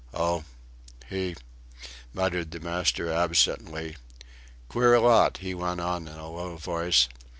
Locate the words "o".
0.15-0.45